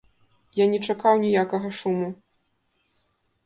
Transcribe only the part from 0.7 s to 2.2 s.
не чакаў ніякага шуму.